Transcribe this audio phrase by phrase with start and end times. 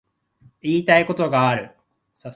[0.63, 1.75] 言いたいことがある